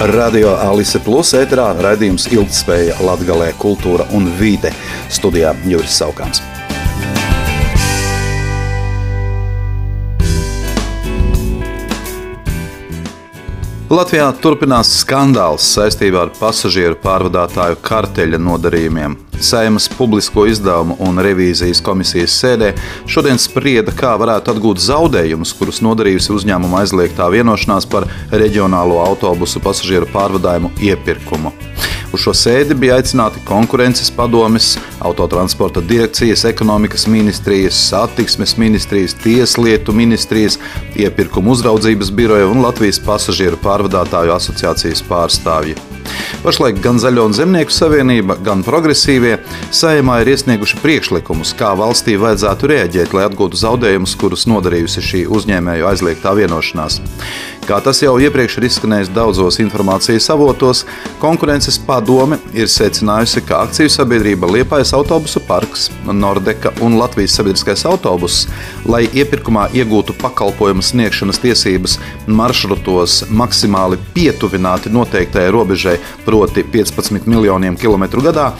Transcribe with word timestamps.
Radio 0.00 0.50
Alise 0.60 0.98
Plus 1.00 1.30
ēterā 1.38 1.70
raidījums 1.80 2.26
Ilgtspēja 2.28 2.98
Latgalē 3.00 3.48
kultūra 3.56 4.04
un 4.12 4.28
vīde 4.36 4.68
studijā 5.08 5.54
Juris 5.64 5.96
Saukāns. 5.96 6.42
Latvijā 13.86 14.32
turpinās 14.42 14.88
skandāls 14.98 15.62
saistībā 15.76 16.24
ar 16.24 16.30
pasažieru 16.34 16.96
pārvadātāju 16.98 17.76
karteļa 17.86 18.40
nodarījumiem. 18.42 19.14
Saimas 19.38 19.86
publisko 19.94 20.48
izdevumu 20.50 20.96
un 21.06 21.22
revīzijas 21.22 21.78
komisijas 21.86 22.34
sēdē 22.34 22.72
šodien 23.06 23.38
sprieda, 23.38 23.94
kā 23.94 24.16
varētu 24.18 24.56
atgūt 24.56 24.82
zaudējumus, 24.82 25.54
kurus 25.54 25.78
nodarījusi 25.86 26.34
uzņēmuma 26.34 26.82
aizliegtā 26.82 27.30
vienošanās 27.30 27.86
par 27.92 28.08
reģionālo 28.34 28.98
autobusu 29.04 29.62
pasažieru 29.62 30.10
pārvadājumu 30.10 30.72
iepirkumu. 30.82 31.54
Uz 32.14 32.22
šo 32.22 32.34
sēdi 32.36 32.76
bija 32.78 32.96
aicināti 33.00 33.42
konkurences 33.46 34.12
padomes, 34.14 34.76
autotransporta 35.04 35.82
direkcijas, 35.82 36.44
ekonomikas 36.48 37.06
ministrijas, 37.10 37.80
satiksmes 37.90 38.56
ministrijas, 38.60 39.16
tieslietu 39.24 39.92
ministrijas, 39.96 40.58
iepirkuma 40.94 41.50
uzraudzības 41.56 42.12
biroja 42.14 42.46
un 42.48 42.62
Latvijas 42.64 43.02
pasažieru 43.02 43.58
pārvadātāju 43.62 44.36
asociācijas 44.36 45.04
pārstāvji. 45.10 45.76
Pašlaik 46.44 46.78
gan 46.82 47.00
Zaļo 47.02 47.24
un 47.26 47.34
Zemnieku 47.34 47.74
savienība, 47.74 48.36
gan 48.46 48.62
progresīvie 48.66 49.40
saimā 49.74 50.20
ir 50.22 50.30
iesnieguši 50.34 50.78
priekšlikumus, 50.82 51.54
kā 51.58 51.72
valstī 51.78 52.14
vajadzētu 52.20 52.70
rēģēt, 52.70 53.16
lai 53.16 53.26
atgūtu 53.26 53.58
zaudējumus, 53.58 54.14
kurus 54.20 54.46
nodarījusi 54.50 55.02
šī 55.08 55.24
uzņēmēju 55.26 55.88
aizliegtā 55.90 56.36
vienošanās. 56.38 57.00
Kā 57.66 57.80
tas 57.82 57.98
jau 57.98 58.12
iepriekš 58.22 58.60
ir 58.60 58.64
izskanējis 58.68 59.08
daudzos 59.10 59.56
informācijas 59.58 60.28
avotos, 60.30 60.84
konkurences 61.18 61.80
padome 61.82 62.38
ir 62.54 62.68
secinājusi, 62.70 63.42
ka 63.42 63.64
akciju 63.64 63.90
sabiedrība 63.90 64.46
Liepājas 64.52 64.92
autobusu 64.94 65.42
parks, 65.48 65.88
Nordeka 66.06 66.70
un 66.86 66.94
Latvijas 67.00 67.34
sabiedriskais 67.40 67.82
autobuss, 67.90 68.46
lai 68.86 69.08
iepirkumā 69.10 69.66
iegūtu 69.74 70.14
pakalpojumu 70.20 70.84
sniegšanas 70.86 71.42
tiesības 71.42 71.96
maršrutos 72.30 73.24
maksimāli 73.34 73.98
pietuvināti 74.14 74.92
noteiktajai 74.94 75.50
robežai, 75.58 75.96
proti 76.22 76.62
15 76.62 77.26
miljoniem 77.26 77.74
kilometru 77.74 78.22
gadā, 78.28 78.52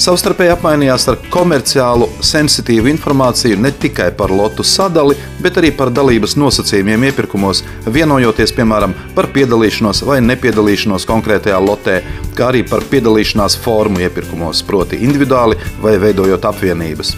savstarpēji 0.00 0.52
apmainījās 0.52 1.06
ar 1.12 1.20
komerciālu 1.32 2.08
sensitīvu 2.24 2.88
informāciju 2.92 3.60
ne 3.60 3.72
tikai 3.72 4.10
par 4.16 4.32
lotu 4.32 4.64
sadali, 4.64 5.16
bet 5.44 5.60
arī 5.60 5.74
par 5.76 5.92
dalības 5.92 6.36
nosacījumiem 6.40 7.08
iepirkumos, 7.10 7.62
vienojoties 7.84 8.45
piemēram 8.54 8.94
par 9.16 9.30
piedalīšanos 9.34 10.02
vai 10.06 10.20
nepiedalīšanos 10.24 11.06
konkrētajā 11.08 11.58
lotē, 11.62 12.00
kā 12.36 12.50
arī 12.52 12.62
par 12.68 12.84
piedalīšanās 12.90 13.58
formu 13.64 14.04
iepirkumos, 14.06 14.62
proti 14.66 15.00
individuāli 15.06 15.58
vai 15.82 15.96
veidojot 16.02 16.46
apvienības. 16.50 17.14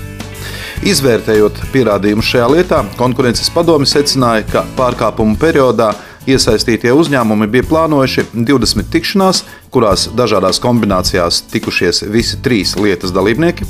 Izvērtējot 0.87 1.59
pierādījumus 1.73 2.29
šajā 2.31 2.51
lietā, 2.53 2.85
konkurences 3.01 3.51
padome 3.51 3.89
secināja, 3.89 4.45
ka 4.53 4.63
pārkāpumu 4.79 5.35
periodā 5.41 5.91
Iesaistītie 6.29 6.91
uzņēmumi 6.93 7.47
bija 7.49 7.65
plānojuši 7.65 8.27
20 8.35 8.91
tikšanās, 8.93 9.39
kurās 9.73 10.11
dažādās 10.13 10.61
kombinācijās 10.61 11.39
tikušies 11.49 12.03
visi 12.13 12.37
trīs 12.45 12.75
lietas 12.77 13.15
dalībnieki. 13.17 13.65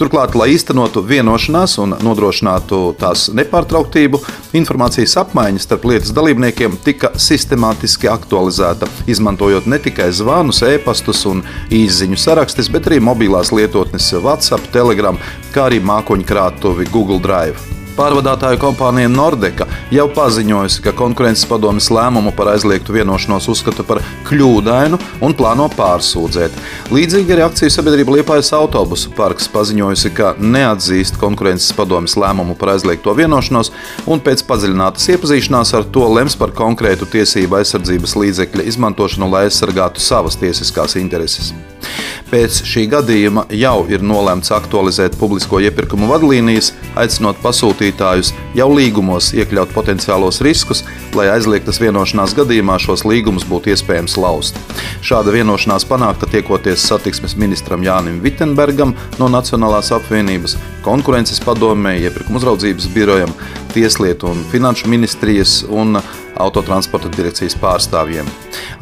Turklāt, 0.00 0.32
lai 0.38 0.48
īstenotu 0.54 1.02
vienošanās 1.04 1.76
un 1.82 1.92
nodrošinātu 2.00 2.80
tās 3.00 3.26
nepārtrauktību, 3.36 4.22
informācijas 4.56 5.18
apmaiņa 5.20 5.64
starp 5.66 5.84
lietas 5.90 6.14
dalībniekiem 6.16 6.80
tika 6.86 7.12
sistemātiski 7.20 8.08
aktualizēta, 8.08 8.88
izmantojot 9.10 9.68
ne 9.68 9.76
tikai 9.84 10.08
zvanus, 10.08 10.62
e-pastus 10.64 11.26
un 11.28 11.44
īsiņu 11.68 12.16
sarakstus, 12.24 12.72
bet 12.72 12.88
arī 12.88 13.02
mobilās 13.04 13.52
lietotnes 13.52 14.14
WhatsApp, 14.16 14.72
Telegram, 14.72 15.20
kā 15.52 15.68
arī 15.68 15.84
mākoņu 15.84 16.24
krātuvi 16.32 16.88
Google 16.88 17.20
Drive. 17.20 17.77
Pārvadātāju 17.98 18.60
kompānija 18.62 19.08
Nordeka 19.10 19.66
jau 19.90 20.04
paziņojusi, 20.14 20.84
ka 20.84 20.92
konkurences 20.94 21.48
padomes 21.50 21.88
lēmumu 21.90 22.30
par 22.36 22.52
aizliegtu 22.52 22.94
vienošanos 22.94 23.48
uzskata 23.50 23.82
par 23.82 23.98
kļūdainu 24.28 25.00
un 25.26 25.34
plāno 25.34 25.66
pārsūdzēt. 25.72 26.54
Līdzīgi 26.94 27.34
arī 27.34 27.42
akciju 27.48 27.74
sabiedrība 27.74 28.14
Liepājas 28.14 28.52
autobusu 28.54 29.10
parks 29.18 29.50
paziņojusi, 29.50 30.12
ka 30.14 30.30
neatzīst 30.38 31.18
konkurences 31.18 31.74
padomes 31.74 32.14
lēmumu 32.14 32.54
par 32.60 32.76
aizliegto 32.76 33.16
vienošanos 33.18 33.72
un 34.06 34.22
pēc 34.22 34.46
padziļinātas 34.46 35.10
iepazīšanās 35.16 35.74
ar 35.74 35.88
to 35.90 36.06
lems 36.14 36.38
par 36.38 36.54
konkrētu 36.54 37.10
tiesību 37.16 37.58
aizsardzības 37.58 38.14
līdzekļu 38.22 38.68
izmantošanu, 38.70 39.26
lai 39.34 39.48
aizsargātu 39.48 40.06
savas 40.06 40.38
tiesiskās 40.38 40.94
intereses. 41.02 41.50
Pēc 42.28 42.58
šī 42.68 42.82
gadījuma 42.92 43.46
jau 43.56 43.86
ir 43.88 44.02
nolemts 44.04 44.50
aktualizēt 44.52 45.14
publisko 45.16 45.62
iepirkumu 45.64 46.10
vadlīnijas, 46.10 46.74
aicinot 47.00 47.38
pasūtītājus 47.40 48.34
jau 48.58 48.66
līgumos 48.68 49.30
iekļaut 49.32 49.72
potenciālos 49.72 50.42
riskus, 50.44 50.82
lai 51.16 51.30
aizliegtas 51.32 51.80
vienošanās 51.80 52.34
gadījumā 52.36 52.76
šos 52.84 53.06
līgumus 53.08 53.48
būtu 53.48 53.72
iespējams 53.72 54.18
laust. 54.20 54.60
Šāda 55.00 55.32
vienošanās 55.32 55.88
panākta 55.88 56.28
tiekoties 56.28 56.84
satiksmes 56.90 57.38
ministram 57.40 57.86
Jānim 57.86 58.20
Vitsenbergam 58.20 58.92
no 59.16 59.32
Nacionālās 59.32 59.88
apvienības, 59.96 60.58
konkurences 60.84 61.40
padomē, 61.40 61.96
iepirkuma 62.04 62.42
uzraudzības 62.42 62.92
birojam, 62.92 63.32
Tieslietu 63.72 64.28
un 64.28 64.44
Finanšu 64.52 64.92
ministrijas 64.92 65.62
un 65.68 65.96
autotransporta 66.38 67.10
direkcijas 67.12 67.56
pārstāvjiem. 67.60 68.28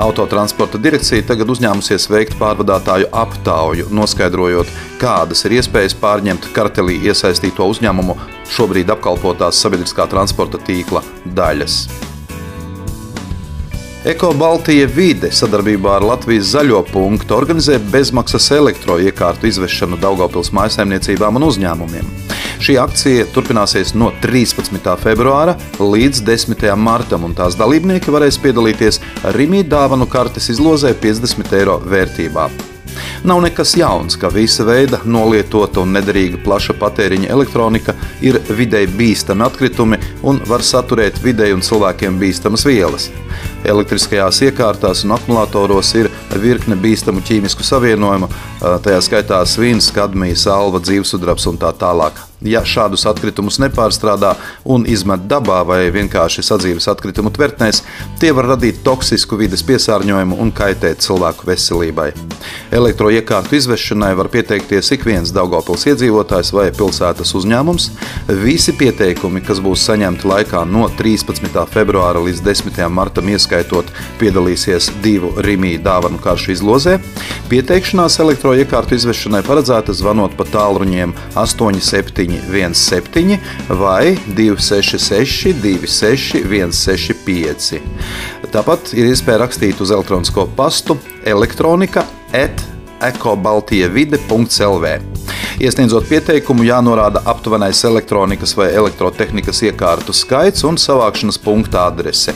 Autotransporta 0.02 0.80
direkcija 0.82 1.26
tagad 1.30 1.50
uzņēmusies 1.56 2.08
veikt 2.12 2.36
pārvadātāju 2.40 3.10
aptauju, 3.12 3.88
noskaidrojot, 3.96 4.72
kādas 5.02 5.44
ir 5.46 5.58
iespējas 5.60 5.96
pārņemt 6.00 6.50
kartelī 6.56 7.00
iesaistīto 7.10 7.68
uzņēmumu 7.74 8.18
šobrīd 8.56 8.92
apkalpotās 8.96 9.62
sabiedriskā 9.62 10.08
transporta 10.10 10.60
tīkla 10.62 11.02
daļas. 11.36 11.80
Eko 14.06 14.28
Baltija 14.38 14.86
vide 14.86 15.32
sadarbībā 15.34 15.96
ar 15.96 16.04
Latvijas 16.06 16.52
zaļo 16.52 16.84
punktu 16.92 17.34
organizē 17.34 17.80
bezmaksas 17.90 18.52
elektroiekārtu 18.54 19.48
izvešanu 19.50 19.98
Daugopils 19.98 20.52
mājsaimniecībām 20.54 21.40
un 21.40 21.48
uzņēmumiem. 21.48 22.12
Šī 22.56 22.78
akcija 22.80 23.26
turpināsies 23.34 23.92
no 23.98 24.12
13. 24.22 24.92
februāra 25.02 25.56
līdz 25.80 26.22
10. 26.26 26.68
martam, 26.80 27.26
un 27.28 27.34
tās 27.36 27.58
dalībnieki 27.58 28.12
varēs 28.12 28.40
piedalīties 28.42 29.02
Rīgā 29.36 29.64
dāvanu 29.70 30.08
kartes 30.10 30.48
izlozē 30.50 30.94
50 31.02 31.52
eiro 31.60 31.76
vērtībā. 31.84 32.48
Nav 33.24 33.40
nekas 33.44 33.76
jauns, 33.76 34.16
ka 34.16 34.28
visa 34.32 34.64
veida 34.64 34.98
nolietota 35.04 35.82
un 35.84 35.92
nederīga 35.96 36.40
plaša 36.44 36.76
patēriņa 36.80 37.28
elektronika 37.32 37.94
ir 38.24 38.38
videi 38.58 38.86
bīstami 38.88 39.44
atkritumi 39.46 39.98
un 40.26 40.40
var 40.48 40.64
saturēt 40.64 41.20
videi 41.24 41.52
un 41.54 41.64
cilvēkiem 41.64 42.20
bīstamas 42.20 42.66
vielas. 42.66 43.10
Elektriskajās 43.64 44.40
iekārtās 44.48 45.04
un 45.04 45.16
akumulatoros 45.16 45.92
ir 46.00 46.10
virkne 46.42 46.78
bīstamu 46.80 47.24
ķīmisku 47.26 47.66
savienojumu, 47.66 48.30
tajā 48.86 49.02
skaitā 49.10 49.42
svins, 49.46 49.90
kadmijas, 49.94 50.46
alva, 50.50 50.80
dzīvesudrabs 50.80 51.50
un 51.52 51.60
tā 51.60 51.74
tālāk. 51.76 52.25
Ja 52.44 52.60
šādus 52.68 53.06
atkritumus 53.08 53.56
nepārstrādā 53.62 54.34
un 54.68 54.84
izmet 54.88 55.24
dabā 55.30 55.62
vai 55.64 55.78
vienkārši 55.94 56.44
sadzīves 56.44 56.88
atkritumu 56.92 57.32
tvertnēs, 57.32 57.80
tie 58.20 58.32
var 58.36 58.50
radīt 58.52 58.82
toksisku 58.84 59.38
vides 59.40 59.64
piesārņojumu 59.66 60.36
un 60.42 60.52
kaitēt 60.52 61.00
cilvēku 61.06 61.48
veselībai. 61.48 62.10
Elektroiekārtu 62.76 63.56
izvešanai 63.56 64.12
var 64.18 64.28
pieteikties 64.32 64.92
ik 64.92 65.06
viens 65.08 65.32
Daugopils 65.32 65.86
iedzīvotājs 65.88 66.52
vai 66.52 66.66
pilsētas 66.76 67.32
uzņēmums. 67.38 67.88
Visi 68.42 68.74
pieteikumi, 68.76 69.40
kas 69.46 69.62
būs 69.64 69.86
saņemti 69.88 70.28
laikā 70.28 70.66
no 70.68 70.90
13. 70.98 71.56
februāra 71.72 72.20
līdz 72.26 72.44
10. 72.44 72.82
martam, 72.92 73.32
ieskaitot, 73.32 73.88
piedalīsies 74.20 74.90
divu 75.04 75.32
Rīgā 75.40 75.54
dāvanu 75.82 76.20
karšu 76.22 76.52
izlozē. 76.52 76.98
Pieteikšanās 77.48 78.18
elektroiekārtu 78.20 78.98
izvešanai 78.98 79.40
paredzēta 79.46 79.94
zvanot 79.96 80.36
pa 80.36 80.44
tālruņiem 80.52 81.14
87 81.38 82.25
717 82.28 83.38
vai 83.80 84.16
266 84.36 85.54
26 85.62 86.44
165. 86.44 87.80
Tāpat 88.52 88.92
ir 88.96 89.10
iespēja 89.10 89.42
rakstīt 89.44 89.80
uz 89.82 89.90
elektronisko 89.94 90.48
pastu 90.58 90.98
elektronika 91.24 92.04
et 92.36 92.64
ekobaltijavide.lv. 93.06 95.15
Iesniedzot 95.56 96.04
pieteikumu, 96.10 96.66
jānorāda 96.68 97.22
aptuvenais 97.24 97.78
elektronikas 97.88 98.52
vai 98.58 98.66
elektrotehnikas 98.76 99.62
iekārtu 99.64 100.12
skaits 100.12 100.66
un 100.68 100.76
savākšanas 100.76 101.38
punkta 101.40 101.86
adrese. 101.88 102.34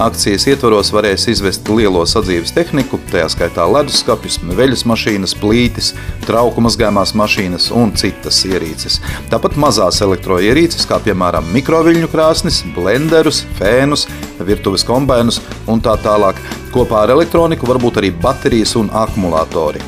Akcijas 0.00 0.46
ietvaros 0.48 0.88
varēs 0.94 1.26
izvest 1.28 1.68
lielo 1.68 2.06
sadzīves 2.08 2.54
tehniku, 2.56 2.96
tajā 3.12 3.28
skaitā 3.34 3.66
leduskapis, 3.68 4.40
veļas 4.56 4.86
mašīnas, 4.88 5.36
plītis, 5.42 5.92
trauku 6.24 6.64
mazgājumās 6.64 7.12
mašīnas 7.20 7.68
un 7.76 7.92
citas 8.00 8.40
ierīces. 8.48 8.96
Tāpat 9.28 9.60
mazās 9.60 10.00
elektroierīces, 10.06 10.88
kā 10.88 11.02
piemēram 11.04 11.52
mikroviļņu 11.52 12.08
krāsnis, 12.16 12.62
blenderus, 12.76 13.44
fēnus, 13.60 14.08
virtuves 14.40 14.88
kombinus 14.88 15.42
un 15.68 15.84
tā 15.84 15.98
tālāk 16.00 16.40
Kopā 16.74 17.04
ar 17.04 17.12
elektroniku 17.14 17.68
var 17.70 17.78
būt 17.78 18.00
arī 18.00 18.08
baterijas 18.10 18.72
un 18.80 18.88
akumulatori. 18.90 19.78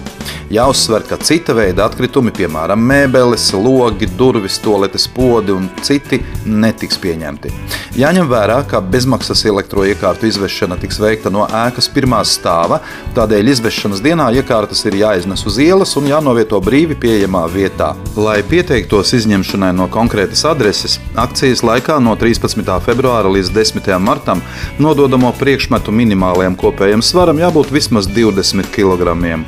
Jāuzsver, 0.47 1.03
ka 1.03 1.17
cita 1.19 1.57
veida 1.59 1.89
atkritumi, 1.89 2.31
piemēram, 2.31 2.79
mēbeles, 2.79 3.49
logi, 3.59 4.07
durvis, 4.19 4.61
toaletes 4.63 5.09
podi 5.11 5.51
un 5.51 5.65
citi, 5.83 6.21
netiks 6.47 7.01
pieņemti. 7.03 7.51
Jāņem 7.99 8.29
vērā, 8.31 8.61
ka 8.71 8.79
bezmaksas 8.79 9.43
elektroiekārtu 9.51 10.29
izvešana 10.29 10.79
tiks 10.79 11.01
veikta 11.03 11.33
no 11.35 11.49
ēkas 11.51 11.89
pirmā 11.91 12.21
stāva, 12.23 12.79
tādēļ 13.17 13.51
izvešanas 13.57 14.05
dienā 14.05 14.29
iekārtas 14.39 14.85
ir 14.87 15.01
jāiznes 15.01 15.43
uz 15.51 15.59
ielas 15.65 15.97
un 15.99 16.07
jānovieto 16.13 16.61
brīvi 16.63 16.95
pieejamā 16.95 17.43
vietā. 17.51 17.97
Lai 18.15 18.39
pieteiktos 18.47 19.17
izņemšanai 19.19 19.73
no 19.75 19.91
konkrētas 19.91 20.45
adreses, 20.47 21.01
akcijas 21.19 21.65
laikā 21.67 21.99
no 21.99 22.15
13. 22.15 22.63
februāra 22.87 23.35
līdz 23.35 23.51
10. 23.57 23.91
martam 23.99 24.45
nododamo 24.79 25.35
priekšmetu 25.43 25.91
minimālajam 25.91 26.55
kopējam 26.55 27.03
svaram 27.03 27.43
jābūt 27.43 27.75
vismaz 27.75 28.07
20 28.07 28.71
kg. 28.71 29.43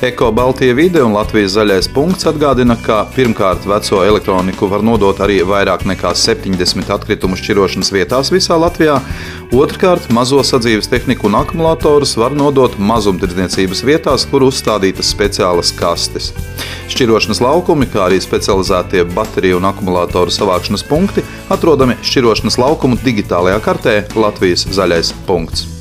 Eko 0.00 0.30
Baltija 0.40 0.72
vide 0.72 1.02
un 1.04 1.12
Latvijas 1.12 1.52
zaļais 1.52 1.86
punkts 1.92 2.24
atgādina, 2.24 2.72
ka 2.80 3.02
pirmkārt 3.12 3.66
veco 3.68 3.98
elektroniku 4.08 4.70
var 4.72 4.80
nodot 4.80 5.18
arī 5.20 5.34
vairāk 5.44 5.82
nekā 5.84 6.14
70 6.16 6.88
atkritumu 6.94 7.36
šķirošanas 7.36 7.90
vietās 7.92 8.30
visā 8.32 8.56
Latvijā. 8.56 8.94
Otrkārt, 9.52 10.06
mazo 10.16 10.40
sadzīves 10.40 10.88
tehniku 10.88 11.28
un 11.28 11.36
akumulatorus 11.42 12.14
var 12.16 12.32
nodot 12.32 12.78
mazumtirdzniecības 12.80 13.84
vietās, 13.84 14.24
kur 14.30 14.46
uzstādītas 14.46 15.10
speciālas 15.12 15.74
kastes. 15.76 16.30
Šķirošanas 16.88 17.42
laukumi, 17.44 17.90
kā 17.92 18.06
arī 18.06 18.22
specializētie 18.24 19.04
bateriju 19.12 19.58
un 19.60 19.68
akumulātoru 19.74 20.32
savākšanas 20.32 20.86
punkti, 20.88 21.26
atrodami 21.52 21.98
šķirošanas 22.00 22.56
laukumu 22.64 22.96
digitālajā 23.04 23.60
kartē 23.68 23.98
Latvijas 24.16 24.64
zaļais 24.72 25.12
punkts. 25.28 25.79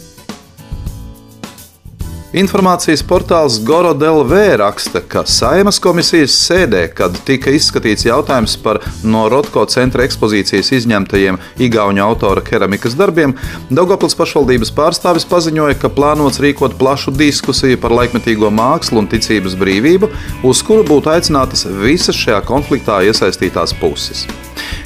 Informācijas 2.29 3.01
portāls 3.09 3.55
GoroDLV 3.65 4.35
raksta, 4.61 4.99
ka 5.01 5.23
Saimas 5.25 5.79
komisijas 5.81 6.35
sēdē, 6.37 6.83
kad 6.93 7.15
tika 7.25 7.49
izskatīts 7.57 8.05
jautājums 8.05 8.53
par 8.61 8.77
no 9.01 9.23
Rotko 9.33 9.63
centra 9.65 10.05
ekspozīcijas 10.05 10.69
izņemtajiem 10.77 11.39
Igaunijas 11.57 12.05
autora 12.05 12.43
keramikas 12.45 12.93
darbiem, 12.99 13.33
Daugopils 13.73 14.13
pašvaldības 14.19 14.69
pārstāvis 14.77 15.25
paziņoja, 15.31 15.79
ka 15.81 15.89
plānots 15.89 16.37
rīkot 16.43 16.77
plašu 16.77 17.15
diskusiju 17.17 17.81
par 17.81 17.97
laikmetīgo 17.97 18.53
mākslu 18.53 19.01
un 19.01 19.09
ticības 19.09 19.57
brīvību, 19.57 20.11
uz 20.45 20.61
kuru 20.67 20.85
būtu 20.85 21.09
aicinātas 21.15 21.65
visas 21.81 22.19
šajā 22.19 22.43
konfliktā 22.45 23.01
iesaistītās 23.09 23.73
puses. 23.81 24.27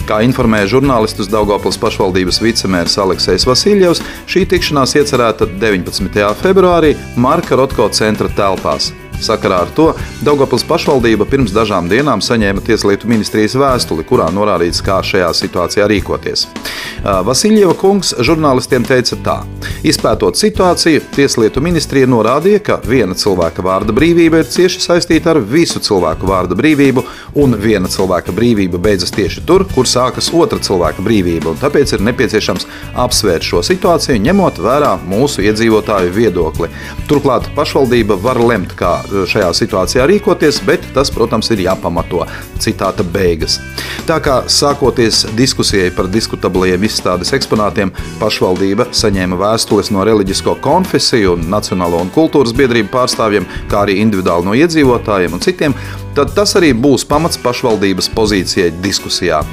Kā 0.04 0.18
informēja 0.26 0.68
žurnālistus 0.74 1.30
Daugopils 1.32 1.78
pašvaldības 1.80 2.42
vicemērs 2.44 2.98
Aleksējs 3.00 3.48
Vasiljevs, 3.48 4.04
šī 4.28 4.44
tikšanās 4.52 4.98
iecerēta 5.00 5.48
19. 5.62 6.28
februārī 6.44 6.92
Marka 7.16 7.56
Rotko 7.60 7.88
centra 7.96 8.28
telpās. 8.36 8.92
Sakarā 9.24 9.62
ar 9.64 9.72
to 9.76 9.90
Daugopils 10.26 10.66
pašvaldība 10.68 11.28
pirms 11.30 11.54
dažām 11.56 11.88
dienām 11.92 12.22
saņēma 12.24 12.64
Tieslietu 12.66 13.08
ministrijas 13.12 13.56
vēstuli, 13.60 14.06
kurā 14.08 14.28
norādīts, 14.34 14.84
kā 14.84 15.00
šajā 15.04 15.30
situācijā 15.38 15.88
rīkoties. 15.92 16.48
Vasiljeva 17.04 17.74
kungs 17.80 18.14
žurnālistiem 18.24 18.86
teica 18.88 19.18
tā: 19.24 19.38
Izpētot 19.84 20.40
situāciju, 20.40 21.02
Tieslietu 21.16 21.64
ministrija 21.64 22.08
norādīja, 22.08 22.62
ka 22.64 22.80
viena 22.88 23.16
cilvēka 23.18 23.64
vārda 23.66 23.96
brīvība 23.96 24.44
ir 24.44 24.50
cieši 24.52 24.84
saistīta 24.84 25.34
ar 25.34 25.42
visu 25.44 25.82
cilvēku 25.84 26.28
vārda 26.30 26.56
brīvību, 26.60 27.04
un 27.44 27.58
viena 27.60 27.92
cilvēka 27.92 28.36
brīvība 28.36 28.80
beidzas 28.82 29.12
tieši 29.16 29.44
tur, 29.48 29.66
kur 29.74 29.90
sākas 29.90 30.32
otra 30.34 30.60
cilvēka 30.64 31.04
brīvība. 31.04 31.56
Tāpēc 31.62 31.96
ir 31.98 32.06
nepieciešams 32.08 32.68
apsvērt 33.04 33.48
šo 33.48 33.64
situāciju, 33.66 34.22
ņemot 34.24 34.62
vērā 34.64 34.96
mūsu 35.08 35.44
iedzīvotāju 35.48 36.14
viedokli. 36.16 36.72
Turklāt 37.10 37.50
pašvaldība 37.58 38.18
var 38.24 38.40
lemt, 38.40 38.76
kā 38.80 38.96
šajā 39.30 39.50
situācijā 39.58 40.08
rīkoties, 40.10 40.60
bet 40.68 40.86
tas, 40.96 41.12
protams, 41.14 41.50
ir 41.54 41.64
jāpamato. 41.66 42.24
Citāta 42.64 43.06
beigas. 43.06 43.60
Tā 44.08 44.20
kā 44.24 44.42
sākoties 44.52 45.24
diskusijai 45.38 45.92
par 45.96 46.10
diskutabliem 46.12 46.84
izstādes 46.88 47.34
eksponātiem, 47.36 47.94
pašvaldība 48.22 48.90
saņēma 48.96 49.40
vēstules 49.40 49.92
no 49.96 50.04
reliģisko 50.08 50.58
konfesiju 50.64 51.38
un 51.38 51.48
Nacionālo 51.54 52.02
un 52.04 52.12
kultūras 52.14 52.56
biedrību 52.58 52.92
pārstāvjiem, 52.94 53.48
kā 53.72 53.84
arī 53.86 54.00
individuāli 54.04 54.50
no 54.50 54.58
iedzīvotājiem 54.58 55.38
un 55.38 55.44
citiem, 55.44 55.78
tad 56.18 56.34
tas 56.38 56.56
arī 56.60 56.74
būs 56.78 57.08
pamats 57.10 57.40
pašvaldības 57.42 58.12
pozīcijai 58.14 58.74
diskusijā. 58.84 59.44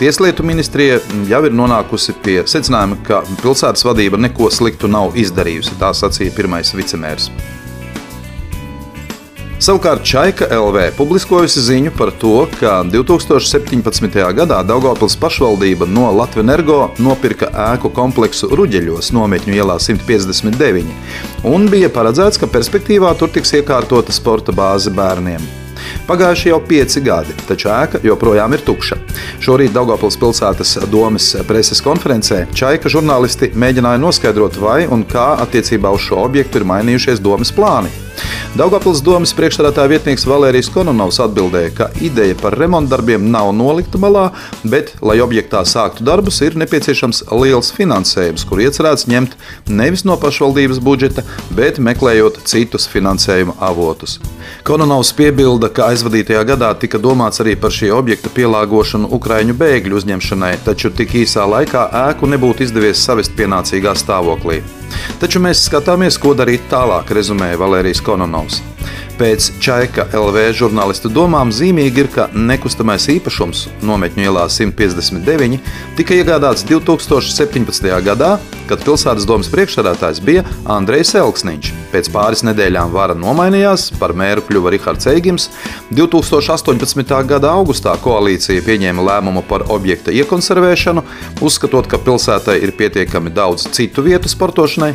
Tieslietu 0.00 0.46
ministrija 0.48 0.96
jau 1.28 1.42
ir 1.44 1.52
nonākusi 1.52 2.14
pie 2.24 2.38
secinājuma, 2.48 2.96
ka 3.04 3.20
pilsētas 3.42 3.84
vadība 3.84 4.16
neko 4.24 4.48
sliktu 4.48 4.88
nav 4.88 5.18
izdarījusi. 5.20 5.76
Tā 5.82 5.92
sacīja 5.92 6.32
pirmais 6.38 6.72
vicemērs. 6.72 7.28
Savukārt 9.60 10.06
Čaika 10.08 10.46
LV 10.56 10.94
publiskojusi 10.96 11.60
ziņu 11.60 11.90
par 11.92 12.08
to, 12.16 12.46
ka 12.56 12.78
2017. 12.88 14.16
gadā 14.38 14.62
Daugopils 14.64 15.18
pašvaldība 15.20 15.84
no 15.84 16.06
Latvijas 16.16 16.46
Energo 16.46 16.78
nopirka 16.96 17.50
ēku 17.66 17.90
kompleksu 17.92 18.48
Ruģeļos, 18.56 19.12
nometņu 19.12 19.58
ielā 19.58 19.76
159, 19.76 20.88
un 21.52 21.68
bija 21.68 21.92
paredzēts, 21.92 22.40
ka 22.40 22.48
perspektīvā 22.48 23.12
tur 23.20 23.28
tiks 23.36 23.52
iekārtota 23.60 24.16
sporta 24.16 24.56
bāze 24.56 24.88
bērniem. 24.96 25.44
Pagājuši 26.08 26.54
jau 26.54 26.64
pieci 26.64 27.04
gadi, 27.04 27.36
taču 27.44 27.68
ēka 27.68 28.00
joprojām 28.00 28.56
ir 28.56 28.64
tukša. 28.64 28.96
Šorīt 29.44 29.76
Daugopils 29.76 30.16
pilsētas 30.16 30.78
domas 30.88 31.34
preses 31.44 31.84
konferencē 31.84 32.46
Čaika 32.56 32.88
žurnālisti 32.88 33.52
mēģināja 33.52 34.00
noskaidrot, 34.08 34.56
vai 34.56 34.86
un 34.88 35.04
kā 35.04 35.34
attiecībā 35.44 35.92
uz 35.92 36.08
šo 36.08 36.24
objektu 36.24 36.62
ir 36.62 36.72
mainījušies 36.72 37.20
domas 37.20 37.52
plāni. 37.52 37.92
Daugopils 38.50 38.98
domas 39.06 39.30
priekšstādātāja 39.38 39.92
vietnieks 39.92 40.24
Valērijas 40.26 40.68
Kononovs 40.74 41.20
atbildēja, 41.22 41.70
ka 41.70 41.86
ideja 42.02 42.34
par 42.34 42.56
remontdarbiem 42.58 43.28
nav 43.30 43.52
nolikta 43.54 44.00
malā, 44.02 44.24
bet, 44.66 44.90
lai 45.06 45.20
objektā 45.22 45.60
sāktu 45.62 46.02
darbus, 46.02 46.40
ir 46.42 46.56
nepieciešams 46.58 47.22
liels 47.30 47.70
finansējums, 47.76 48.42
kur 48.50 48.64
iecerēts 48.64 49.06
ņemt 49.06 49.36
nevis 49.70 50.02
no 50.02 50.18
pašvaldības 50.18 50.82
budžeta, 50.82 51.22
bet 51.54 51.78
meklējot 51.78 52.42
citus 52.50 52.88
finansējuma 52.90 53.54
avotus. 53.70 54.18
Kononovs 54.66 55.14
piebilda, 55.14 55.70
ka 55.70 55.92
aizvadītajā 55.94 56.42
gadā 56.50 56.72
tika 56.74 56.98
domāts 56.98 57.38
arī 57.46 57.54
par 57.54 57.70
šī 57.70 57.94
objekta 57.94 58.34
pielāgošanu 58.34 59.14
Ukraiņu 59.14 59.54
bēgļu 59.62 60.02
uzņemšanai, 60.02 60.56
taču 60.66 60.90
tik 60.90 61.14
īsā 61.22 61.46
laikā 61.54 61.86
ēku 62.02 62.34
nebūtu 62.34 62.66
izdevies 62.66 63.06
savest 63.06 63.38
pienācīgā 63.38 63.94
stāvoklī. 63.94 64.58
Taču 65.20 65.42
mēs 65.42 65.64
skatāmies, 65.68 66.18
ko 66.20 66.34
darīt 66.38 66.68
tālāk, 66.72 67.12
rezumēja 67.16 67.60
Valērijas 67.60 68.02
Kononovs. 68.04 68.62
Pēc 69.20 69.50
Čaika 69.60 70.06
LV 70.16 70.46
žurnālistu 70.56 71.10
domām 71.12 71.50
zīmīgi 71.52 72.00
ir, 72.00 72.06
ka 72.08 72.24
nekustamais 72.32 73.04
īpašums 73.12 73.66
nometņu 73.84 74.24
ielā 74.24 74.46
159 74.48 75.58
tika 75.98 76.16
iegādāts 76.16 76.64
2017. 76.64 77.90
gadā, 78.06 78.30
kad 78.70 78.80
pilsētas 78.80 79.26
domas 79.28 79.50
priekšsēdētājs 79.52 80.22
bija 80.24 80.46
Andrejs 80.72 81.12
Elksniņš. 81.20 81.72
Pēc 81.92 82.08
pāris 82.14 82.44
nedēļām 82.46 82.94
vara 82.94 83.16
nomainījās, 83.18 83.90
par 84.00 84.14
mēru 84.16 84.46
kļuva 84.46 84.72
Rihards 84.72 85.10
Eigims. 85.12 85.50
2018. 85.92 87.12
gada 87.28 87.52
augustā 87.58 87.92
koalīcija 88.00 88.64
pieņēma 88.64 89.04
lēmumu 89.04 89.44
par 89.50 89.66
objekta 89.74 90.14
iekonservēšanu, 90.16 91.04
uzskatot, 91.44 91.90
ka 91.90 92.00
pilsētai 92.00 92.56
ir 92.64 92.72
pietiekami 92.78 93.34
daudz 93.36 93.68
citu 93.76 94.06
vietu 94.06 94.32
sportošanai. 94.32 94.94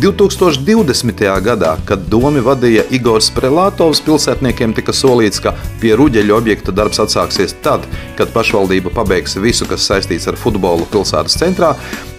2020. 0.00 1.28
gadā, 1.44 1.76
kad 1.84 2.08
domu 2.08 2.40
vadīja 2.46 2.86
Igors 2.94 3.28
Prelāts, 3.34 3.65
Latovas 3.66 3.98
pilsētniekiem 4.06 4.76
tika 4.76 4.92
solīts, 4.94 5.40
ka 5.42 5.50
pie 5.80 5.96
Ruģeļa 5.98 6.34
objekta 6.36 6.74
darbs 6.74 7.00
atsāksies 7.02 7.56
tad, 7.64 7.86
kad 8.18 8.30
pašvaldība 8.34 8.92
pabeigs 8.94 9.34
visu, 9.42 9.66
kas 9.66 9.88
saistīts 9.90 10.28
ar 10.30 10.38
futbolu 10.38 10.86
pilsētas 10.92 11.34
centrā. 11.40 11.72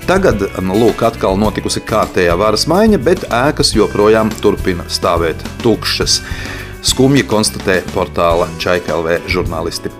Tagad, 0.10 0.44
nu, 0.64 0.76
lūk, 0.82 1.06
atkal 1.08 1.40
notikusi 1.40 1.84
kārtējā 1.88 2.36
varas 2.40 2.68
maiņa, 2.68 3.00
bet 3.04 3.24
ēkas 3.32 3.72
joprojām 3.78 4.32
turpina 4.44 4.84
stāvēt 4.92 5.44
tukšas. 5.64 6.20
Skumji 6.84 7.24
konstatē 7.28 7.80
portāla 7.94 8.50
Čaikālvē 8.60 9.22
žurnālisti. 9.32 9.92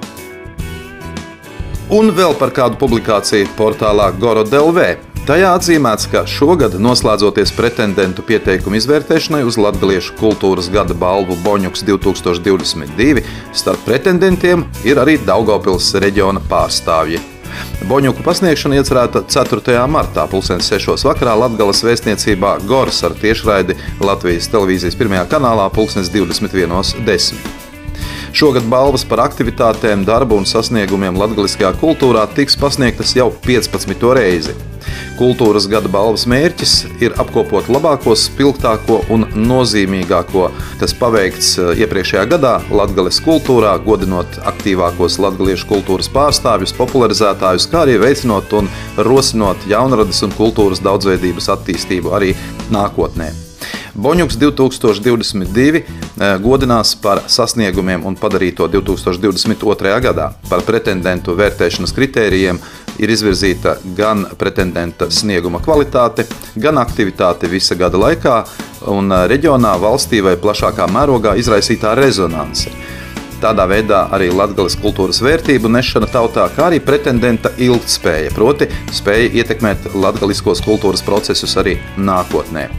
Un 1.96 2.12
vēl 2.12 2.36
par 2.36 2.52
kādu 2.56 2.76
publikāciju 2.82 3.54
portālā 3.56 4.12
Gorodelvē. 4.20 4.90
Tajā 5.28 5.50
atzīmēts, 5.58 6.06
ka 6.08 6.22
šogad, 6.24 6.78
noslēdzoties 6.80 7.52
pretendentu 7.52 8.24
pieteikumu 8.24 8.78
izvērtēšanai 8.80 9.42
uz 9.44 9.58
Latvijas 9.60 10.08
kultūras 10.16 10.70
gada 10.72 10.96
balvu 10.96 11.36
Boņuks 11.44 11.84
2022, 11.84 13.26
starp 13.52 13.84
pretendentiem 13.84 14.64
ir 14.88 15.04
arī 15.04 15.18
Daugopils 15.28 15.92
reģiona 16.00 16.40
pārstāvji. 16.48 17.20
Boņuku 17.92 18.24
pasniegšana 18.24 18.80
iecerēta 18.80 19.26
4. 19.28 19.76
martā, 19.92 20.30
2006. 20.32 21.04
vakarā 21.12 21.36
Latvijas 21.44 21.84
vēstniecībā 21.84 22.62
Gors 22.64 23.04
ar 23.04 23.20
tiešraidi 23.20 23.76
Latvijas 24.00 24.48
televīzijas 24.56 24.96
pirmajā 24.96 25.28
kanālā 25.36 25.68
2021.10. 25.76 27.67
Šogad 28.38 28.68
balvas 28.70 29.02
par 29.02 29.18
aktivitātēm, 29.24 30.04
darbu 30.06 30.38
un 30.38 30.44
sasniegumiem 30.46 31.16
latgaliskajā 31.18 31.72
kultūrā 31.82 32.28
tiks 32.38 32.54
pasniegtas 32.62 33.16
jau 33.18 33.32
15. 33.48 34.04
reizi. 34.14 34.54
Kultūras 35.18 35.66
gada 35.72 35.90
balvas 35.90 36.28
mērķis 36.30 36.74
ir 37.02 37.16
apkopot 37.18 37.66
labāko, 37.74 38.14
spilgtāko 38.14 39.00
un 39.16 39.26
nozīmīgāko, 39.34 40.52
kas 40.78 40.94
paveikts 41.00 41.50
eh, 41.64 41.82
iepriekšējā 41.82 42.28
gadā 42.36 42.54
Latvijas 42.70 43.18
kultūrā, 43.26 43.74
godinot 43.82 44.38
aktīvākos 44.54 45.18
latviešu 45.24 45.72
kultūras 45.74 46.14
pārstāvjus, 46.14 46.78
popularizētājus, 46.78 47.66
kā 47.74 47.88
arī 47.88 47.98
veicinot 48.06 48.54
un 48.62 48.70
rosinot 49.10 49.66
jaunradas 49.74 50.22
un 50.30 50.38
kultūras 50.38 50.86
daudzveidības 50.86 51.50
attīstību 51.58 52.14
arī 52.22 52.36
nākotnē. 52.70 53.34
Boņuks 53.98 54.36
2022 54.38 55.80
eh, 55.82 56.36
godinās 56.38 56.92
par 57.02 57.24
sasniegumiem 57.34 58.04
un 58.06 58.14
padarīto 58.20 58.68
2022. 58.70 59.94
gadā. 60.06 60.28
Par 60.50 60.62
pretendentu 60.68 61.34
vērtēšanas 61.40 61.96
kritērijiem 61.98 62.60
ir 63.02 63.14
izvirzīta 63.16 63.80
gan 63.98 64.28
pretendenta 64.38 65.10
snieguma 65.10 65.64
kvalitāte, 65.66 66.28
gan 66.54 66.78
aktivitāte 66.78 67.50
visa 67.50 67.74
gada 67.80 67.98
laikā 67.98 68.36
un 68.94 69.10
eh, 69.10 69.26
reģionā, 69.34 69.74
valstī 69.82 70.22
vai 70.22 70.36
plašākā 70.38 70.86
mērogā 70.94 71.34
izraisītā 71.42 71.96
rezonance. 71.98 72.70
Tādā 73.42 73.66
veidā 73.70 74.04
arī 74.14 74.30
latgales 74.34 74.78
kultūras 74.78 75.24
vērtību 75.26 75.74
nešana 75.74 76.10
tautā, 76.14 76.46
kā 76.54 76.70
arī 76.70 76.84
pretendenta 76.86 77.50
ilgtspēja, 77.58 78.30
proti 78.38 78.70
spēja 78.94 79.34
ietekmēt 79.42 79.92
latgaliskos 79.98 80.62
kultūras 80.66 81.06
procesus 81.06 81.58
arī 81.58 81.80
nākotnē. 81.98 82.70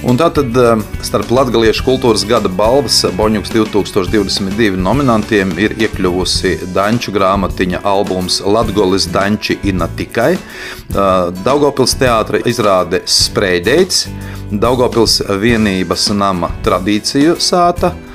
Un 0.00 0.16
tātad 0.16 0.54
eh, 0.56 0.80
starp 1.04 1.28
Latvijas 1.34 1.82
kultūras 1.84 2.22
gada 2.24 2.48
balvas 2.48 3.02
Boņuks 3.18 3.52
2022 3.52 4.78
nominantiem 4.80 5.52
ir 5.60 5.74
iekļuvusi 5.76 6.54
Danču 6.72 7.12
grāmatiņa 7.12 7.82
albums 7.84 8.40
Latvijas 8.40 9.10
Danči 9.12 9.58
Ina 9.68 9.90
tikai, 9.98 10.32
eh, 10.38 11.08
Daugopils 11.44 11.98
teātra 12.00 12.40
izrāde 12.48 13.02
Spreidēts, 13.04 14.06
Daugopils 14.50 15.20
vienības 15.42 16.08
nama 16.16 16.48
tradīciju 16.64 17.36
sāta, 17.36 17.92
Eh, 17.92 18.09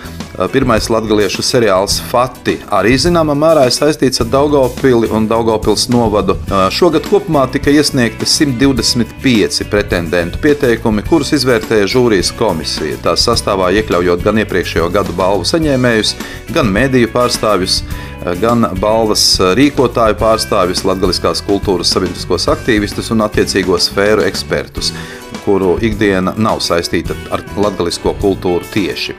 pirmais 0.52 0.88
latviešu 0.90 1.44
seriāls 1.46 1.98
Fati 2.10 2.58
arī 2.74 2.96
zināmā 3.00 3.36
mērā 3.38 3.66
ir 3.68 3.76
saistīts 3.76 4.22
ar 4.24 4.30
Daugopili 4.34 5.08
un 5.14 5.28
Daugopils 5.30 5.88
novadu. 5.94 6.36
Eh, 6.36 6.68
šogad 6.76 7.08
kopumā 7.10 7.46
tika 7.52 7.72
iesniegti 7.72 8.28
125 8.28 9.64
pretendentu 9.72 10.42
pieteikumi, 10.44 11.06
kurus 11.08 11.32
izvērtēja 11.38 11.88
žūrijas 11.96 12.34
komisija. 12.40 13.00
Tās 13.04 13.26
sastāvā 13.28 13.72
iekļaujot 13.80 14.24
gan 14.26 14.42
iepriekšējo 14.44 14.90
gadu 14.94 15.16
balvu 15.18 15.48
saņēmējus, 15.48 16.16
gan 16.56 16.72
mediju 16.72 17.12
pārstāvjus, 17.16 17.82
eh, 17.82 18.34
gan 18.42 18.68
balvas 18.82 19.26
rīkotāju 19.40 20.20
pārstāvjus, 20.20 20.86
latgaliskās 20.90 21.44
kultūras 21.48 21.96
sabiedriskos 21.96 22.50
aktīvistus 22.52 23.12
un 23.12 23.24
attiecīgo 23.28 23.80
sfēru 23.80 24.28
ekspertus, 24.28 24.92
kuru 25.46 25.78
ikdiena 25.82 26.34
nav 26.38 26.60
saistīta 26.60 27.16
ar 27.32 27.44
latgalisko 27.56 28.16
kultūru 28.22 28.66
tieši. 28.74 29.16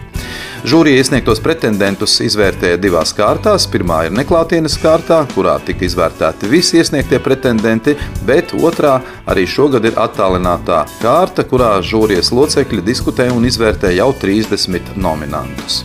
Žūrija 0.66 0.98
iesniegtos 0.98 1.38
pretendentus 1.38 2.16
izvērtēja 2.26 2.80
divās 2.82 3.12
kārtās. 3.14 3.68
Pirmā 3.70 4.00
ir 4.08 4.16
neklātienes 4.18 4.74
kārtā, 4.82 5.20
kurā 5.30 5.54
tika 5.62 5.86
izvērtēti 5.86 6.50
visi 6.50 6.80
iesniegtie 6.80 7.22
pretendenti, 7.22 7.94
bet 8.26 8.50
otrā 8.58 8.96
arī 9.30 9.46
šogad 9.46 9.86
ir 9.86 10.02
attālinātā 10.08 10.82
kārta, 10.98 11.46
kurā 11.46 11.76
žūrijas 11.86 12.34
locekļi 12.34 12.82
diskutē 12.82 13.30
un 13.30 13.46
izvērtē 13.46 13.94
jau 13.94 14.10
30 14.26 14.96
nominantus. 14.98 15.84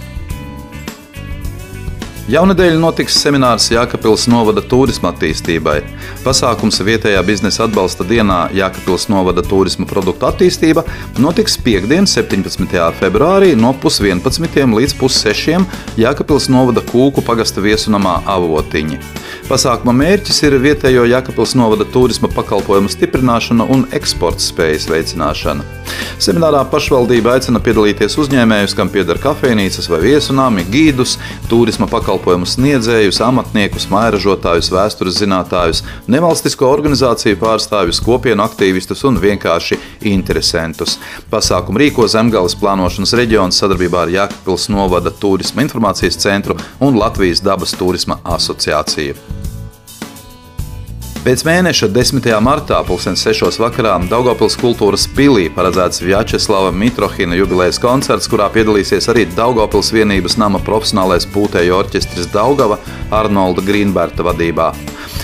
Jaunadēļ 2.32 2.78
notiks 2.80 3.18
seminārs 3.20 3.66
Jākapils 3.74 4.24
novada 4.32 4.62
turisma 4.64 5.10
attīstībai. 5.12 5.82
Pasākums 6.24 6.78
vietējā 6.88 7.20
biznesa 7.28 7.66
atbalsta 7.66 8.06
dienā 8.08 8.38
Jākapils 8.56 9.10
novada 9.12 9.44
turisma 9.44 9.84
produktu 9.90 10.30
attīstība 10.30 10.86
notiks 11.20 11.58
piekdien, 11.60 12.08
17. 12.08 12.78
februārī 13.02 13.52
no 13.60 13.74
11. 13.76 14.64
līdz 14.78 14.96
6. 15.18 15.68
Jākapils 16.00 16.48
novada 16.48 16.80
kūku 16.94 17.20
pagasta 17.28 17.60
viesunamā 17.60 18.22
avotiņi. 18.24 19.02
Pasākuma 19.52 19.92
mērķis 19.92 20.38
ir 20.48 20.54
vietējo 20.64 21.02
Jākapils 21.12 21.58
novada 21.60 21.84
turisma 21.92 22.30
pakalpojumu 22.32 22.88
stiprināšana 22.88 23.66
un 23.76 23.82
eksporta 23.92 24.40
spējas 24.40 24.86
veicināšana. 24.88 25.66
Seminārā 26.24 26.62
pašvaldība 26.72 27.34
aicina 27.34 27.60
piedalīties 27.60 28.16
uzņēmējus, 28.24 28.76
kam 28.78 28.88
pieder 28.94 29.20
kafejnīcas 29.20 29.90
vai 29.92 30.00
viesunāmi, 30.06 30.64
gīdus, 30.72 31.18
turisma 31.52 31.90
pakalpojumu 31.92 32.48
sniedzējus, 32.48 33.20
amatniekus, 33.28 33.90
mairažotājus, 33.92 34.72
vēstures 34.72 35.20
zinātājus, 35.20 35.84
nevalstisko 36.08 36.72
organizāciju 36.72 37.42
pārstāvjus, 37.44 38.00
kopienu 38.08 38.48
aktīvistus 38.48 39.04
un 39.10 39.20
vienkārši 39.20 39.82
interesantus. 40.14 40.96
Pasākumu 41.34 41.84
rīko 41.84 42.08
Zemgales 42.08 42.56
plānošanas 42.56 43.18
reģions 43.20 43.60
sadarbībā 43.60 44.06
ar 44.06 44.16
Jākapils 44.16 44.72
novada 44.72 45.12
turisma 45.12 45.68
informācijas 45.68 46.24
centru 46.24 46.56
un 46.80 47.04
Latvijas 47.04 47.44
dabas 47.44 47.76
turisma 47.76 48.22
asociāciju. 48.40 49.41
Pēc 51.22 51.44
mēneša 51.46 51.86
10. 51.94 52.26
martā, 52.42 52.80
2006. 52.82 53.60
vakarā 53.62 53.92
Daugopils 54.10 54.56
kultūras 54.58 55.04
pilī 55.14 55.52
paredzēts 55.54 56.02
Vjačeslava 56.02 56.72
Mitrohina 56.74 57.38
jubilejas 57.38 57.78
koncerts, 57.84 58.26
kurā 58.26 58.48
piedalīsies 58.50 59.06
arī 59.14 59.28
Daugopils 59.38 59.92
vienības 59.94 60.40
nama 60.42 60.58
profesionālais 60.66 61.30
pūtēju 61.30 61.76
orķestris 61.78 62.32
Daugava 62.34 62.80
Arnolda 63.14 63.62
Grīnberta 63.68 64.26
vadībā. 64.26 64.72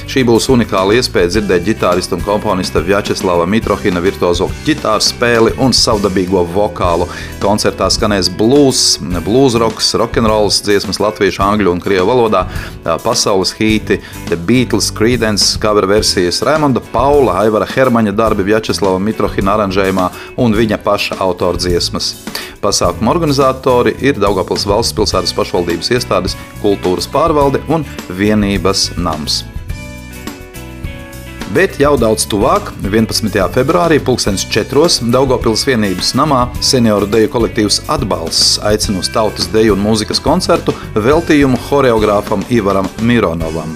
Šī 0.07 0.21
būs 0.23 0.45
unikāla 0.47 0.95
iespēja 0.95 1.27
dzirdēt 1.33 1.65
ģitāristu 1.65 2.15
un 2.15 2.21
komponista 2.23 2.79
Vjačeslava 2.79 3.43
Mitrohina 3.49 3.99
virtuozo 3.99 4.45
ģitāru 4.63 5.03
spēli 5.03 5.51
un 5.59 5.73
savdabīgo 5.75 6.45
vokālu. 6.53 7.09
Koncertā 7.43 7.89
skanēs 7.91 8.29
blues, 8.39 9.01
blues 9.25 9.57
roks, 9.59 9.89
rokenrols, 9.99 10.61
dziesmas 10.63 11.01
latviešu, 11.03 11.41
angļu 11.43 11.73
un 11.73 11.83
krievu 11.83 12.07
valodā, 12.07 12.45
pasaules 13.03 13.51
hīti, 13.59 13.99
The 14.29 14.39
Beatles, 14.47 14.87
Creedence, 14.95 15.59
cover 15.59 15.89
versijas 15.91 16.39
Raimonda 16.47 16.79
Paula, 16.93 17.41
Aivara 17.43 17.67
Hermaņa 17.67 18.15
darbi 18.15 18.47
Vjačeslava 18.47 19.03
Mitrohina 19.03 19.57
aranžējumā 19.57 20.07
un 20.39 20.55
viņa 20.55 20.79
paša 20.87 21.19
autora 21.27 21.59
dziesmas. 21.59 22.13
Pasākuma 22.63 23.11
organizatori 23.11 23.97
ir 23.99 24.23
Daugopils 24.23 24.63
valsts 24.71 24.95
pilsētas 24.95 25.35
pašvaldības 25.35 25.91
iestādes, 25.99 26.39
kultūras 26.63 27.11
pārvalde 27.11 27.59
un 27.67 27.83
vienības 28.07 28.93
nams. 28.95 29.43
Bet 31.57 31.79
jau 31.81 31.95
daudz 31.97 32.27
tuvāk, 32.29 32.67
11. 32.85 33.33
februārī, 33.49 33.95
2004. 34.05 35.07
Daugopils 35.09 35.63
vienības 35.65 36.11
namā 36.13 36.43
senioru 36.61 37.07
deju 37.09 37.31
kolektīvs 37.33 37.79
atbalsts 37.89 38.59
aicina 38.69 39.01
uz 39.01 39.09
tautas 39.09 39.49
deju 39.49 39.73
un 39.73 39.81
mūzikas 39.81 40.21
koncertu 40.21 40.75
veltījumu 40.93 41.57
horeogrāfam 41.71 42.45
Ivaram 42.53 42.85
Mironovam. 43.01 43.73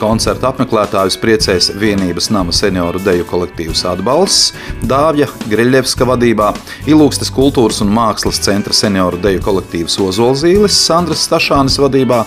Koncerta 0.00 0.54
apmeklētājus 0.54 1.20
priecēs 1.20 1.68
vienības 1.76 2.30
nama 2.32 2.54
senioru 2.54 3.04
deju 3.04 3.28
kolektīvs 3.28 3.84
atbalsts, 3.92 4.54
Dāvja 4.88 5.28
Greļevska 5.52 6.08
vadībā, 6.08 6.54
Ilūgstes 6.88 7.34
kultūras 7.34 7.82
un 7.84 7.92
mākslas 7.92 8.40
centra 8.40 8.72
senioru 8.72 9.20
deju 9.20 9.44
kolektīvs 9.44 10.00
Ozolzīles, 10.00 10.80
Sandras 10.88 11.28
Stašānis 11.28 11.76
vadībā, 11.82 12.22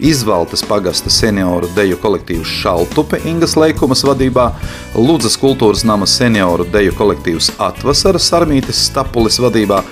Izvaltes 0.00 0.62
pagasta 0.64 1.10
senioru 1.12 1.68
deju 1.76 1.98
kolektīvs 2.00 2.48
Šaltupe 2.62 3.20
Ingas 3.28 3.56
Leikumas 3.60 4.00
vadībā, 4.08 4.46
Ludzas 4.96 5.36
kultūras 5.40 5.84
nama 5.84 6.08
senioru 6.08 6.64
deju 6.72 6.94
kolektīvs 6.96 7.52
Atvasaras 7.60 8.30
Armītes 8.38 8.80
Stapulis 8.88 9.36
vadībā, 9.42 9.82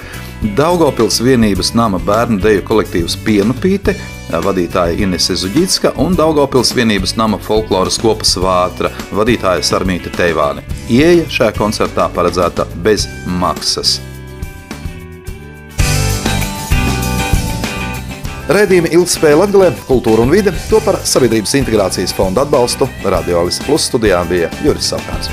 Daugopils 0.56 1.20
vienības 1.20 1.74
nama 1.74 1.98
bērnu 2.00 2.40
deju 2.40 2.64
kolektīvs 2.64 3.18
Pienupīte, 3.26 3.96
vadītāja 4.44 4.96
Inese 5.04 5.36
Zuģitska 5.36 5.92
un 6.00 6.16
Daugopils 6.16 6.72
vienības 6.78 7.16
nama 7.20 7.36
folkloras 7.42 7.98
kopas 8.00 8.36
Vātra, 8.40 8.92
vadītāja 9.12 9.66
Sarmīte 9.66 10.14
Teivāne. 10.16 10.64
Ieja 10.88 11.26
šajā 11.28 11.56
koncertā 11.58 12.08
paredzēta 12.14 12.64
bez 12.84 13.10
maksas. 13.26 13.98
Rēdījumi 18.48 18.88
Ilgspēja 18.96 19.36
Latvijā, 19.42 19.74
kultūra 19.84 20.24
un 20.24 20.32
vide 20.32 20.54
to 20.70 20.80
par 20.80 21.02
Sabiedrības 21.04 21.52
integrācijas 21.60 22.16
fonda 22.16 22.46
atbalstu 22.46 22.88
Radio 23.04 23.42
Alisa 23.42 23.66
Plus 23.68 23.90
studijā 23.90 24.22
bija 24.30 24.48
Juris 24.64 24.88
Saukāns. 24.94 25.28